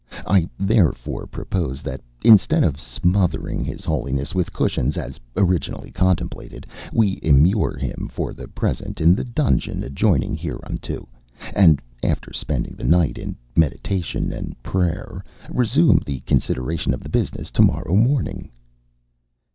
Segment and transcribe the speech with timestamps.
[0.25, 7.19] I therefore propose that, instead of smothering his Holiness with cushions, as originally contemplated, we
[7.21, 11.07] immure him for the present in the dungeon adjoining hereunto,
[11.53, 17.51] and, after spending the night in meditation and prayer, resume the consideration of the business
[17.51, 18.49] tomorrow morning."